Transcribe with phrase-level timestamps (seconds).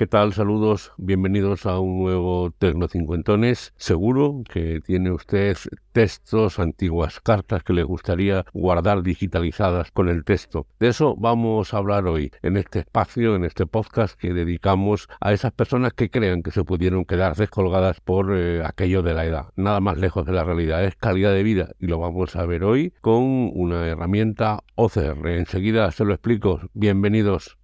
[0.00, 0.32] ¿Qué tal?
[0.32, 3.74] Saludos, bienvenidos a un nuevo Tecnocincuentones.
[3.76, 5.58] Seguro que tiene usted
[5.92, 10.66] textos, antiguas cartas que le gustaría guardar digitalizadas con el texto.
[10.78, 15.34] De eso vamos a hablar hoy en este espacio, en este podcast que dedicamos a
[15.34, 19.48] esas personas que crean que se pudieron quedar descolgadas por eh, aquello de la edad.
[19.56, 22.64] Nada más lejos de la realidad, es calidad de vida y lo vamos a ver
[22.64, 25.28] hoy con una herramienta OCR.
[25.28, 26.58] Enseguida se lo explico.
[26.72, 27.58] Bienvenidos.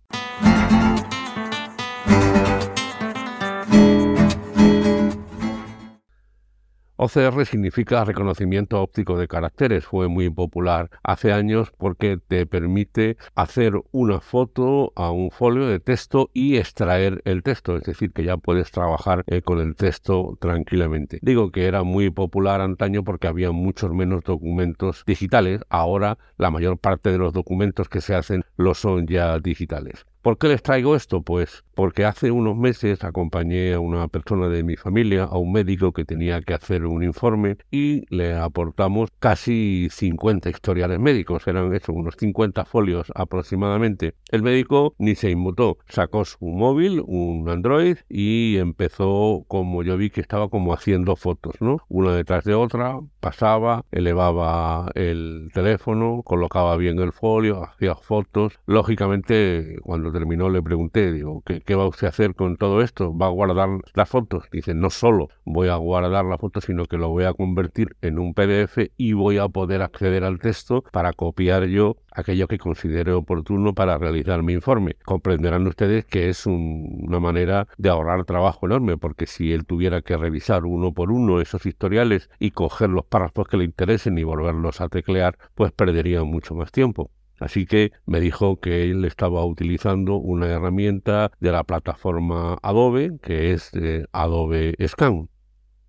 [7.07, 9.87] OCR significa reconocimiento óptico de caracteres.
[9.87, 15.79] Fue muy popular hace años porque te permite hacer una foto a un folio de
[15.79, 20.37] texto y extraer el texto, es decir, que ya puedes trabajar eh, con el texto
[20.41, 21.21] tranquilamente.
[21.23, 25.61] Digo que era muy popular antaño porque había muchos menos documentos digitales.
[25.69, 30.07] Ahora la mayor parte de los documentos que se hacen lo son ya digitales.
[30.27, 31.23] ¿Por qué les traigo esto?
[31.23, 35.93] Pues porque hace unos meses acompañé a una persona de mi familia, a un médico
[35.93, 41.93] que tenía que hacer un informe y le aportamos casi 50 historiales médicos, eran eso,
[41.93, 44.15] unos 50 folios aproximadamente.
[44.33, 50.11] El médico ni se inmutó, sacó su móvil, un Android y empezó, como yo vi
[50.11, 51.83] que estaba como haciendo fotos, ¿no?
[51.89, 58.61] Una detrás de otra, pasaba, elevaba el teléfono, colocaba bien el folio, hacía fotos.
[58.67, 63.13] Lógicamente, cuando terminó le pregunté, digo, ¿qué, va usted a hacer con todo esto?
[63.19, 64.45] ¿Va a guardar las fotos?
[64.53, 68.21] Dice, no solo voy a guardar las fotos, sino que lo voy a convertir en
[68.21, 73.13] un PDF y voy a poder acceder al texto para copiar yo aquello que considere
[73.13, 74.97] oportuno para realizar mi informe.
[75.05, 80.17] Comprenderán ustedes que es una manera de ahorrar trabajo enorme, porque si él tuviera que
[80.17, 84.81] revisar uno por uno esos historiales y coger los párrafos que le interesen y volverlos
[84.81, 87.11] a teclear, pues perdería mucho más tiempo.
[87.39, 93.53] Así que me dijo que él estaba utilizando una herramienta de la plataforma Adobe, que
[93.53, 93.73] es
[94.13, 95.29] Adobe Scan.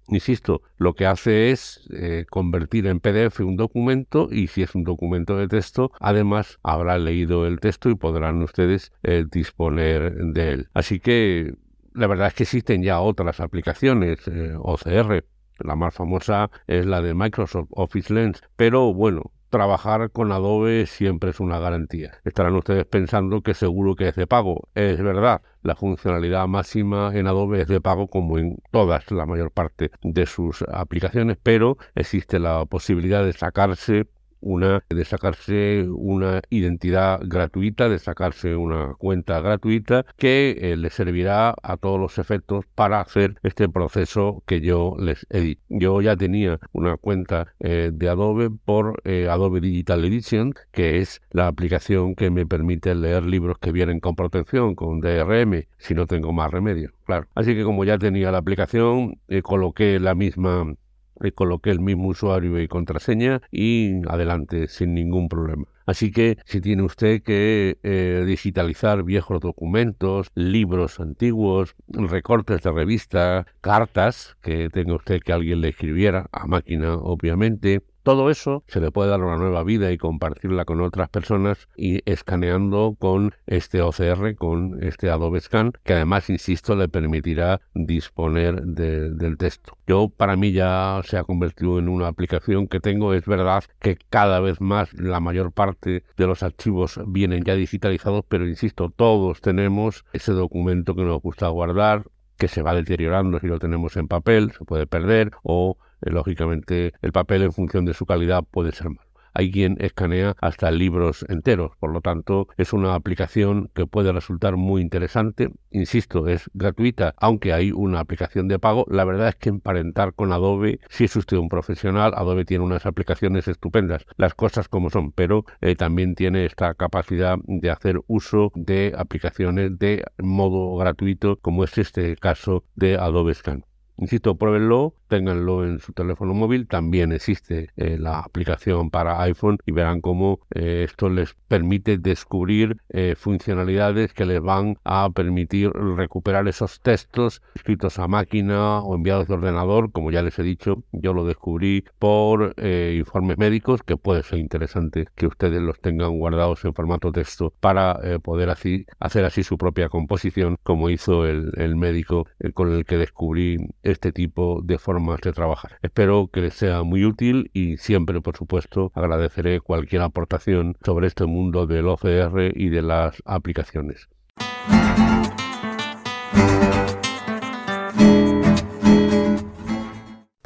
[0.10, 4.84] Insisto, lo que hace es eh, convertir en PDF un documento y si es un
[4.84, 10.70] documento de texto, además habrá leído el texto y podrán ustedes eh, disponer de él.
[10.74, 11.56] Así que
[11.94, 15.26] la verdad es que existen ya otras aplicaciones eh, OCR.
[15.60, 21.32] La más famosa es la de Microsoft Office Lens, pero bueno, trabajar con Adobe siempre
[21.32, 22.20] es una garantía.
[22.24, 24.68] Estarán ustedes pensando que seguro que es de pago.
[24.76, 29.52] Es verdad, la funcionalidad máxima en Adobe es de pago como en todas, la mayor
[29.52, 34.08] parte de sus aplicaciones, pero existe la posibilidad de sacarse
[34.42, 41.56] una de sacarse una identidad gratuita, de sacarse una cuenta gratuita que eh, les servirá
[41.62, 45.62] a todos los efectos para hacer este proceso que yo les he dicho.
[45.70, 51.22] Yo ya tenía una cuenta eh, de Adobe por eh, Adobe Digital Edition, que es
[51.32, 56.08] la aplicación que me permite leer libros que vienen con protección, con DRM, si no
[56.08, 57.28] tengo más remedio, claro.
[57.36, 60.76] Así que como ya tenía la aplicación, coloqué la misma
[61.20, 65.66] le coloqué el mismo usuario y contraseña y adelante sin ningún problema.
[65.88, 73.46] Así que si tiene usted que eh, digitalizar viejos documentos, libros antiguos, recortes de revista,
[73.62, 78.90] cartas que tenga usted que alguien le escribiera a máquina, obviamente, todo eso se le
[78.90, 84.38] puede dar una nueva vida y compartirla con otras personas y escaneando con este OCR,
[84.38, 89.78] con este Adobe Scan, que además, insisto, le permitirá disponer del texto.
[89.88, 93.14] Yo, para mí, ya se ha convertido en una aplicación que tengo.
[93.14, 98.24] Es verdad que cada vez más la mayor parte de los archivos vienen ya digitalizados,
[98.30, 102.06] pero insisto, todos tenemos ese documento que nos gusta guardar,
[102.38, 107.12] que se va deteriorando si lo tenemos en papel, se puede perder o lógicamente el
[107.12, 109.08] papel en función de su calidad puede ser malo.
[109.38, 114.58] Hay quien escanea hasta libros enteros, por lo tanto es una aplicación que puede resultar
[114.58, 115.52] muy interesante.
[115.70, 118.88] Insisto, es gratuita, aunque hay una aplicación de pago.
[118.90, 122.88] La verdad es que emparentar con Adobe, si es usted un profesional, Adobe tiene unas
[122.88, 128.52] aplicaciones estupendas, las cosas como son, pero eh, también tiene esta capacidad de hacer uso
[128.56, 133.66] de aplicaciones de modo gratuito, como es este caso de Adobe Scan.
[134.00, 136.68] Insisto, pruébenlo, ténganlo en su teléfono móvil.
[136.68, 142.78] También existe eh, la aplicación para iPhone y verán cómo eh, esto les permite descubrir
[142.90, 149.28] eh, funcionalidades que les van a permitir recuperar esos textos escritos a máquina o enviados
[149.28, 149.92] de ordenador.
[149.92, 155.08] Como ya les he dicho, yo lo descubrí por informes médicos, que puede ser interesante
[155.16, 159.90] que ustedes los tengan guardados en formato texto para poder así, hacer así su propia
[159.90, 163.58] composición, como hizo el, el médico con el que descubrí
[163.88, 165.78] este tipo de formas de trabajar.
[165.82, 171.26] Espero que les sea muy útil y siempre, por supuesto, agradeceré cualquier aportación sobre este
[171.26, 174.08] mundo del OCR y de las aplicaciones.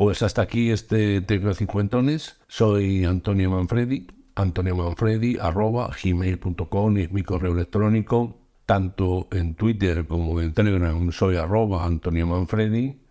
[0.02, 2.42] Pues hasta aquí este Tecnocincuentones.
[2.48, 8.40] Soy Antonio Manfredi, Antonio Manfredi, arroba gmail.com es mi correo electrónico.
[8.66, 13.01] Tanto en Twitter como en Telegram soy arroba Antonio Manfredi.